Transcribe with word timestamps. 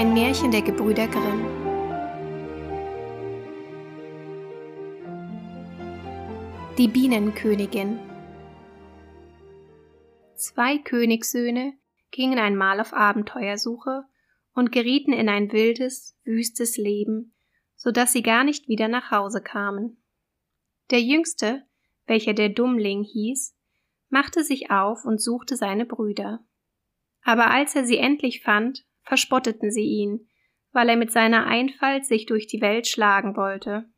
Ein 0.00 0.14
Märchen 0.14 0.50
der 0.50 0.62
Gebrüder 0.62 1.06
Grimm. 1.08 1.44
Die 6.78 6.88
Bienenkönigin. 6.88 7.98
Zwei 10.36 10.78
Königssöhne 10.78 11.74
gingen 12.12 12.38
einmal 12.38 12.80
auf 12.80 12.94
Abenteuersuche 12.94 14.04
und 14.54 14.72
gerieten 14.72 15.12
in 15.12 15.28
ein 15.28 15.52
wildes, 15.52 16.16
wüstes 16.24 16.78
Leben, 16.78 17.34
so 17.76 17.90
dass 17.90 18.14
sie 18.14 18.22
gar 18.22 18.42
nicht 18.42 18.68
wieder 18.68 18.88
nach 18.88 19.10
Hause 19.10 19.42
kamen. 19.42 20.02
Der 20.90 21.02
Jüngste, 21.02 21.66
welcher 22.06 22.32
der 22.32 22.48
Dummling 22.48 23.02
hieß, 23.02 23.54
machte 24.08 24.44
sich 24.44 24.70
auf 24.70 25.04
und 25.04 25.20
suchte 25.20 25.56
seine 25.56 25.84
Brüder. 25.84 26.42
Aber 27.20 27.50
als 27.50 27.76
er 27.76 27.84
sie 27.84 27.98
endlich 27.98 28.40
fand, 28.40 28.86
verspotteten 29.10 29.72
sie 29.72 29.86
ihn, 29.86 30.28
weil 30.70 30.88
er 30.88 30.96
mit 30.96 31.10
seiner 31.10 31.44
Einfalt 31.44 32.06
sich 32.06 32.26
durch 32.26 32.46
die 32.46 32.60
Welt 32.60 32.86
schlagen 32.86 33.36
wollte. 33.36 33.90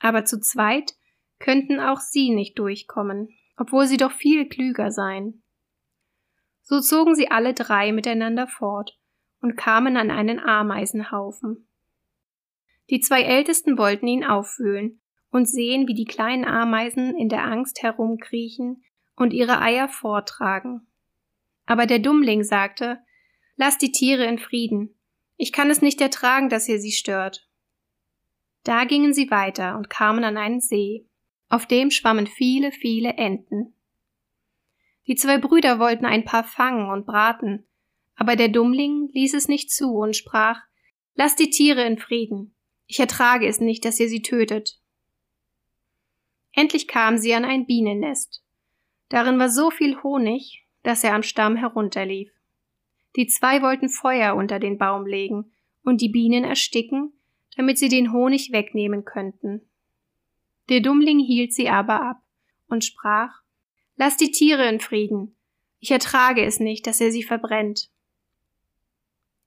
Aber 0.00 0.26
zu 0.26 0.38
zweit 0.38 0.92
könnten 1.38 1.80
auch 1.80 1.98
sie 1.98 2.28
nicht 2.28 2.58
durchkommen, 2.58 3.30
obwohl 3.56 3.86
sie 3.86 3.96
doch 3.96 4.12
viel 4.12 4.50
klüger 4.50 4.90
seien. 4.90 5.42
So 6.60 6.80
zogen 6.80 7.14
sie 7.14 7.30
alle 7.30 7.54
drei 7.54 7.90
miteinander 7.90 8.48
fort 8.48 8.98
und 9.40 9.56
kamen 9.56 9.96
an 9.96 10.10
einen 10.10 10.40
Ameisenhaufen. 10.40 11.66
Die 12.90 13.00
zwei 13.00 13.22
Ältesten 13.22 13.78
wollten 13.78 14.08
ihn 14.08 14.24
aufwühlen 14.24 15.00
und 15.30 15.48
sehen, 15.48 15.88
wie 15.88 15.94
die 15.94 16.04
kleinen 16.04 16.44
Ameisen 16.44 17.16
in 17.16 17.30
der 17.30 17.44
Angst 17.44 17.82
herumkriechen 17.82 18.84
und 19.16 19.32
ihre 19.32 19.62
Eier 19.62 19.88
vortragen. 19.88 20.86
Aber 21.64 21.86
der 21.86 21.98
Dummling 21.98 22.42
sagte, 22.42 22.98
Lasst 23.60 23.82
die 23.82 23.90
Tiere 23.90 24.24
in 24.24 24.38
Frieden. 24.38 24.94
Ich 25.36 25.52
kann 25.52 25.68
es 25.68 25.82
nicht 25.82 26.00
ertragen, 26.00 26.48
dass 26.48 26.68
ihr 26.68 26.80
sie 26.80 26.92
stört. 26.92 27.48
Da 28.62 28.84
gingen 28.84 29.12
sie 29.12 29.32
weiter 29.32 29.76
und 29.76 29.90
kamen 29.90 30.22
an 30.22 30.36
einen 30.36 30.60
See. 30.60 31.06
Auf 31.48 31.66
dem 31.66 31.90
schwammen 31.90 32.28
viele, 32.28 32.70
viele 32.70 33.14
Enten. 33.14 33.74
Die 35.08 35.16
zwei 35.16 35.38
Brüder 35.38 35.80
wollten 35.80 36.06
ein 36.06 36.24
paar 36.24 36.44
fangen 36.44 36.88
und 36.88 37.04
braten, 37.04 37.66
aber 38.14 38.36
der 38.36 38.48
Dummling 38.48 39.10
ließ 39.12 39.34
es 39.34 39.48
nicht 39.48 39.72
zu 39.72 39.92
und 39.96 40.14
sprach 40.14 40.60
Lasst 41.16 41.40
die 41.40 41.50
Tiere 41.50 41.82
in 41.82 41.98
Frieden. 41.98 42.54
Ich 42.86 43.00
ertrage 43.00 43.48
es 43.48 43.58
nicht, 43.58 43.84
dass 43.84 43.98
ihr 43.98 44.08
sie 44.08 44.22
tötet. 44.22 44.78
Endlich 46.52 46.86
kamen 46.86 47.18
sie 47.18 47.34
an 47.34 47.44
ein 47.44 47.66
Bienennest. 47.66 48.44
Darin 49.08 49.36
war 49.40 49.50
so 49.50 49.72
viel 49.72 50.00
Honig, 50.04 50.64
dass 50.84 51.02
er 51.02 51.14
am 51.14 51.24
Stamm 51.24 51.56
herunterlief. 51.56 52.30
Die 53.16 53.26
zwei 53.26 53.62
wollten 53.62 53.88
Feuer 53.88 54.34
unter 54.34 54.58
den 54.58 54.78
Baum 54.78 55.06
legen 55.06 55.52
und 55.82 56.00
die 56.00 56.08
Bienen 56.08 56.44
ersticken, 56.44 57.12
damit 57.56 57.78
sie 57.78 57.88
den 57.88 58.12
Honig 58.12 58.52
wegnehmen 58.52 59.04
könnten. 59.04 59.68
Der 60.68 60.80
Dummling 60.80 61.18
hielt 61.18 61.52
sie 61.54 61.68
aber 61.68 62.02
ab 62.02 62.22
und 62.68 62.84
sprach 62.84 63.42
Lass 63.96 64.16
die 64.16 64.30
Tiere 64.30 64.68
in 64.68 64.78
Frieden. 64.78 65.34
Ich 65.80 65.90
ertrage 65.90 66.44
es 66.44 66.60
nicht, 66.60 66.86
dass 66.86 67.00
er 67.00 67.10
sie 67.10 67.24
verbrennt. 67.24 67.90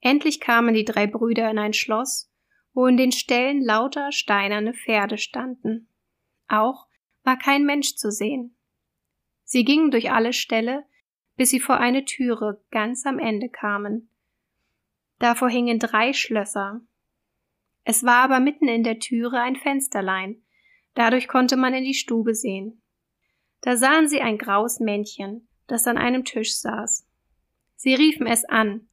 Endlich 0.00 0.40
kamen 0.40 0.74
die 0.74 0.84
drei 0.84 1.06
Brüder 1.06 1.50
in 1.50 1.58
ein 1.58 1.72
Schloss, 1.72 2.32
wo 2.72 2.86
in 2.86 2.96
den 2.96 3.12
Ställen 3.12 3.62
lauter 3.62 4.12
steinerne 4.12 4.74
Pferde 4.74 5.18
standen. 5.18 5.88
Auch 6.48 6.86
war 7.22 7.38
kein 7.38 7.64
Mensch 7.64 7.94
zu 7.94 8.10
sehen. 8.10 8.56
Sie 9.44 9.64
gingen 9.64 9.90
durch 9.90 10.10
alle 10.10 10.32
Ställe, 10.32 10.84
bis 11.40 11.48
sie 11.48 11.60
vor 11.60 11.78
eine 11.78 12.04
Türe 12.04 12.62
ganz 12.70 13.06
am 13.06 13.18
Ende 13.18 13.48
kamen. 13.48 14.10
Davor 15.20 15.48
hingen 15.48 15.78
drei 15.78 16.12
Schlösser. 16.12 16.82
Es 17.82 18.04
war 18.04 18.24
aber 18.24 18.40
mitten 18.40 18.68
in 18.68 18.82
der 18.82 18.98
Türe 18.98 19.40
ein 19.40 19.56
Fensterlein, 19.56 20.42
dadurch 20.92 21.28
konnte 21.28 21.56
man 21.56 21.72
in 21.72 21.84
die 21.84 21.94
Stube 21.94 22.34
sehen. 22.34 22.82
Da 23.62 23.78
sahen 23.78 24.06
sie 24.06 24.20
ein 24.20 24.36
graues 24.36 24.80
Männchen, 24.80 25.48
das 25.66 25.86
an 25.86 25.96
einem 25.96 26.26
Tisch 26.26 26.58
saß. 26.58 27.08
Sie 27.74 27.94
riefen 27.94 28.26
es 28.26 28.44
an, 28.44 28.90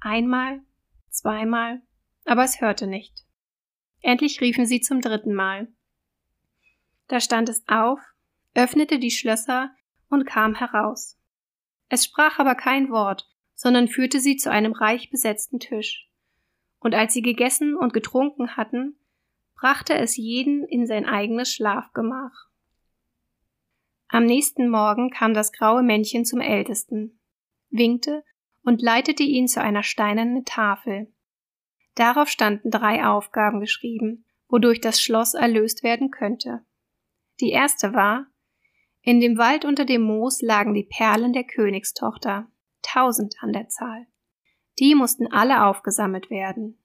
einmal, 0.00 0.62
zweimal, 1.10 1.80
aber 2.24 2.42
es 2.42 2.60
hörte 2.60 2.88
nicht. 2.88 3.24
Endlich 4.00 4.40
riefen 4.40 4.66
sie 4.66 4.80
zum 4.80 5.00
dritten 5.00 5.32
Mal. 5.32 5.68
Da 7.06 7.20
stand 7.20 7.48
es 7.48 7.62
auf, 7.68 8.00
öffnete 8.52 8.98
die 8.98 9.12
Schlösser 9.12 9.70
und 10.08 10.26
kam 10.26 10.56
heraus. 10.56 11.20
Es 11.88 12.04
sprach 12.04 12.38
aber 12.38 12.54
kein 12.54 12.90
Wort, 12.90 13.28
sondern 13.54 13.88
führte 13.88 14.20
sie 14.20 14.36
zu 14.36 14.50
einem 14.50 14.72
reich 14.72 15.10
besetzten 15.10 15.60
Tisch. 15.60 16.08
Und 16.80 16.94
als 16.94 17.14
sie 17.14 17.22
gegessen 17.22 17.76
und 17.76 17.92
getrunken 17.92 18.56
hatten, 18.56 18.96
brachte 19.54 19.94
es 19.94 20.16
jeden 20.16 20.64
in 20.64 20.86
sein 20.86 21.06
eigenes 21.06 21.52
Schlafgemach. 21.52 22.48
Am 24.08 24.26
nächsten 24.26 24.68
Morgen 24.68 25.10
kam 25.10 25.34
das 25.34 25.52
graue 25.52 25.82
Männchen 25.82 26.24
zum 26.24 26.40
Ältesten, 26.40 27.18
winkte 27.70 28.22
und 28.62 28.82
leitete 28.82 29.22
ihn 29.22 29.48
zu 29.48 29.60
einer 29.60 29.82
steinernen 29.82 30.44
Tafel. 30.44 31.12
Darauf 31.94 32.28
standen 32.28 32.70
drei 32.70 33.06
Aufgaben 33.06 33.60
geschrieben, 33.60 34.24
wodurch 34.48 34.80
das 34.80 35.00
Schloss 35.00 35.34
erlöst 35.34 35.82
werden 35.82 36.10
könnte. 36.10 36.64
Die 37.40 37.50
erste 37.50 37.92
war, 37.92 38.26
in 39.04 39.20
dem 39.20 39.36
Wald 39.36 39.66
unter 39.66 39.84
dem 39.84 40.02
Moos 40.02 40.40
lagen 40.40 40.72
die 40.72 40.82
Perlen 40.82 41.34
der 41.34 41.44
Königstochter, 41.44 42.50
tausend 42.80 43.36
an 43.40 43.52
der 43.52 43.68
Zahl. 43.68 44.06
Die 44.78 44.94
mussten 44.94 45.30
alle 45.30 45.66
aufgesammelt 45.66 46.30
werden. 46.30 46.78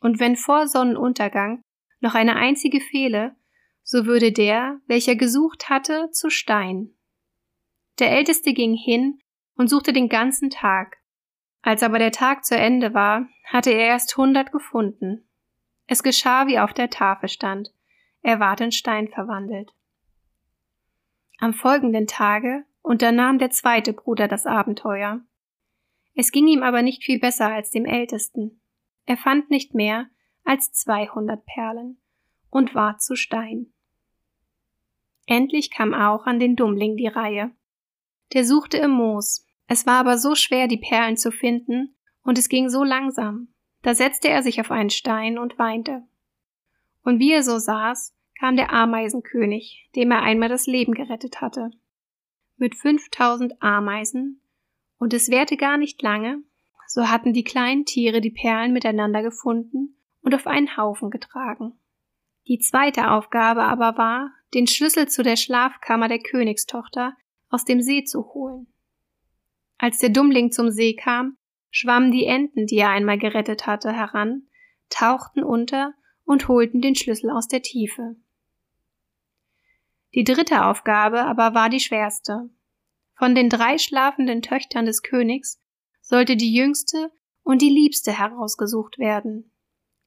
Und 0.00 0.20
wenn 0.20 0.36
vor 0.36 0.68
Sonnenuntergang 0.68 1.62
noch 2.00 2.14
eine 2.14 2.36
einzige 2.36 2.80
fehle, 2.80 3.34
so 3.82 4.04
würde 4.04 4.30
der, 4.30 4.80
welcher 4.86 5.16
gesucht 5.16 5.70
hatte, 5.70 6.10
zu 6.12 6.28
Stein. 6.28 6.90
Der 7.98 8.12
Älteste 8.12 8.52
ging 8.52 8.74
hin 8.74 9.18
und 9.56 9.68
suchte 9.68 9.94
den 9.94 10.10
ganzen 10.10 10.50
Tag. 10.50 10.98
Als 11.62 11.82
aber 11.82 11.98
der 11.98 12.12
Tag 12.12 12.44
zu 12.44 12.56
Ende 12.56 12.92
war, 12.92 13.26
hatte 13.46 13.70
er 13.70 13.86
erst 13.86 14.16
hundert 14.18 14.52
gefunden. 14.52 15.26
Es 15.86 16.02
geschah, 16.02 16.46
wie 16.46 16.58
auf 16.58 16.74
der 16.74 16.90
Tafel 16.90 17.30
stand. 17.30 17.72
Er 18.20 18.38
ward 18.38 18.60
in 18.60 18.72
Stein 18.72 19.08
verwandelt. 19.08 19.72
Am 21.40 21.54
folgenden 21.54 22.08
Tage 22.08 22.64
unternahm 22.82 23.38
der 23.38 23.50
zweite 23.50 23.92
Bruder 23.92 24.26
das 24.26 24.44
Abenteuer. 24.44 25.20
Es 26.16 26.32
ging 26.32 26.48
ihm 26.48 26.64
aber 26.64 26.82
nicht 26.82 27.04
viel 27.04 27.20
besser 27.20 27.46
als 27.46 27.70
dem 27.70 27.84
ältesten. 27.84 28.60
Er 29.06 29.16
fand 29.16 29.48
nicht 29.48 29.72
mehr 29.72 30.10
als 30.44 30.72
zweihundert 30.72 31.46
Perlen 31.46 32.00
und 32.50 32.74
war 32.74 32.98
zu 32.98 33.14
Stein. 33.14 33.72
Endlich 35.26 35.70
kam 35.70 35.94
auch 35.94 36.26
an 36.26 36.40
den 36.40 36.56
Dummling 36.56 36.96
die 36.96 37.06
Reihe. 37.06 37.52
Der 38.32 38.44
suchte 38.44 38.78
im 38.78 38.90
Moos. 38.90 39.46
Es 39.68 39.86
war 39.86 40.00
aber 40.00 40.18
so 40.18 40.34
schwer, 40.34 40.66
die 40.66 40.78
Perlen 40.78 41.16
zu 41.16 41.30
finden, 41.30 41.94
und 42.22 42.36
es 42.36 42.48
ging 42.48 42.68
so 42.68 42.82
langsam. 42.82 43.48
Da 43.82 43.94
setzte 43.94 44.28
er 44.28 44.42
sich 44.42 44.60
auf 44.60 44.70
einen 44.70 44.90
Stein 44.90 45.38
und 45.38 45.58
weinte. 45.58 46.02
Und 47.04 47.20
wie 47.20 47.32
er 47.32 47.42
so 47.42 47.58
saß, 47.58 48.14
kam 48.38 48.56
der 48.56 48.72
Ameisenkönig, 48.72 49.90
dem 49.96 50.10
er 50.10 50.22
einmal 50.22 50.48
das 50.48 50.66
Leben 50.66 50.94
gerettet 50.94 51.40
hatte. 51.40 51.70
Mit 52.56 52.74
5000 52.74 53.60
Ameisen, 53.62 54.42
und 54.98 55.14
es 55.14 55.30
währte 55.30 55.56
gar 55.56 55.76
nicht 55.76 56.02
lange, 56.02 56.42
so 56.86 57.08
hatten 57.08 57.32
die 57.32 57.44
kleinen 57.44 57.84
Tiere 57.84 58.20
die 58.20 58.30
Perlen 58.30 58.72
miteinander 58.72 59.22
gefunden 59.22 59.96
und 60.22 60.34
auf 60.34 60.46
einen 60.46 60.76
Haufen 60.76 61.10
getragen. 61.10 61.78
Die 62.46 62.58
zweite 62.58 63.10
Aufgabe 63.10 63.62
aber 63.62 63.98
war, 63.98 64.32
den 64.54 64.66
Schlüssel 64.66 65.08
zu 65.08 65.22
der 65.22 65.36
Schlafkammer 65.36 66.08
der 66.08 66.20
Königstochter 66.20 67.14
aus 67.50 67.64
dem 67.64 67.82
See 67.82 68.04
zu 68.04 68.32
holen. 68.32 68.66
Als 69.76 69.98
der 69.98 70.08
Dummling 70.08 70.50
zum 70.50 70.70
See 70.70 70.94
kam, 70.94 71.36
schwammen 71.70 72.10
die 72.10 72.24
Enten, 72.24 72.66
die 72.66 72.78
er 72.78 72.90
einmal 72.90 73.18
gerettet 73.18 73.66
hatte, 73.66 73.92
heran, 73.92 74.48
tauchten 74.88 75.44
unter 75.44 75.94
und 76.24 76.48
holten 76.48 76.80
den 76.80 76.94
Schlüssel 76.94 77.30
aus 77.30 77.48
der 77.48 77.62
Tiefe. 77.62 78.16
Die 80.14 80.24
dritte 80.24 80.64
Aufgabe 80.66 81.24
aber 81.24 81.54
war 81.54 81.68
die 81.68 81.80
schwerste. 81.80 82.50
Von 83.16 83.34
den 83.34 83.48
drei 83.48 83.78
schlafenden 83.78 84.42
Töchtern 84.42 84.86
des 84.86 85.02
Königs 85.02 85.60
sollte 86.00 86.36
die 86.36 86.54
jüngste 86.54 87.12
und 87.42 87.62
die 87.62 87.68
liebste 87.68 88.12
herausgesucht 88.12 88.98
werden. 88.98 89.52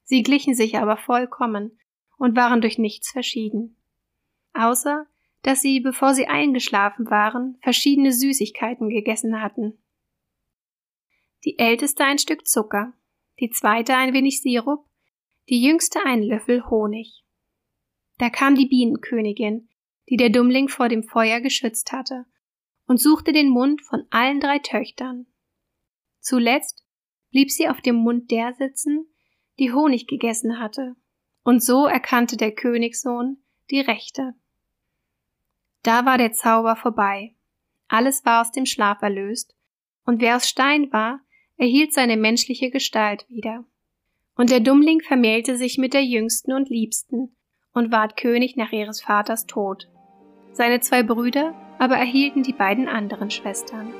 Sie 0.04 0.24
glichen 0.24 0.56
sich 0.56 0.78
aber 0.78 0.98
vollkommen 0.98 1.80
und 2.18 2.36
waren 2.36 2.62
durch 2.62 2.78
nichts 2.78 3.12
verschieden. 3.12 3.78
Außer, 4.54 5.08
dass 5.44 5.62
sie, 5.62 5.80
bevor 5.80 6.14
sie 6.14 6.28
eingeschlafen 6.28 7.10
waren, 7.10 7.58
verschiedene 7.62 8.14
Süßigkeiten 8.14 8.90
gegessen 8.90 9.42
hatten. 9.42 9.82
Die 11.44 11.58
älteste 11.58 12.04
ein 12.04 12.20
Stück 12.20 12.48
Zucker, 12.48 12.94
die 13.40 13.50
zweite 13.50 13.96
ein 13.96 14.14
wenig 14.14 14.42
Sirup, 14.42 14.86
die 15.50 15.64
jüngste 15.64 16.06
einen 16.06 16.24
Löffel 16.24 16.70
Honig. 16.70 17.24
Da 18.20 18.30
kam 18.30 18.54
die 18.54 18.68
Bienenkönigin, 18.68 19.68
die 20.12 20.18
der 20.18 20.30
Dummling 20.30 20.68
vor 20.68 20.90
dem 20.90 21.04
Feuer 21.04 21.40
geschützt 21.40 21.94
hatte, 21.94 22.26
und 22.86 23.00
suchte 23.00 23.32
den 23.32 23.48
Mund 23.48 23.82
von 23.82 24.04
allen 24.10 24.42
drei 24.42 24.60
Töchtern. 24.60 25.26
Zuletzt 26.20 26.84
blieb 27.32 27.50
sie 27.50 27.70
auf 27.70 27.80
dem 27.80 27.96
Mund 27.96 28.30
der 28.30 28.54
sitzen, 28.54 29.06
die 29.58 29.72
Honig 29.72 30.08
gegessen 30.08 30.60
hatte, 30.60 30.98
und 31.44 31.64
so 31.64 31.86
erkannte 31.86 32.36
der 32.36 32.52
Königssohn 32.52 33.38
die 33.70 33.80
Rechte. 33.80 34.34
Da 35.82 36.06
war 36.06 36.18
der 36.18 36.34
Zauber 36.34 36.76
vorbei, 36.76 37.38
alles 37.88 38.26
war 38.26 38.42
aus 38.42 38.52
dem 38.52 38.66
Schlaf 38.66 39.02
erlöst, 39.02 39.56
und 40.04 40.20
wer 40.20 40.36
aus 40.36 40.50
Stein 40.50 40.92
war, 40.92 41.22
erhielt 41.56 41.94
seine 41.94 42.18
menschliche 42.18 42.70
Gestalt 42.70 43.26
wieder. 43.30 43.64
Und 44.36 44.50
der 44.50 44.60
Dummling 44.60 45.00
vermählte 45.00 45.56
sich 45.56 45.78
mit 45.78 45.94
der 45.94 46.04
jüngsten 46.04 46.52
und 46.52 46.70
liebsten 46.70 47.34
und 47.72 47.94
ward 47.94 48.18
König 48.18 48.58
nach 48.58 48.74
ihres 48.74 49.02
Vaters 49.02 49.46
Tod. 49.46 49.88
Seine 50.54 50.80
zwei 50.82 51.04
Brüder 51.04 51.54
aber 51.80 51.96
erhielten 51.96 52.44
die 52.44 52.54
beiden 52.54 52.88
anderen 52.88 53.32
Schwestern. 53.32 53.94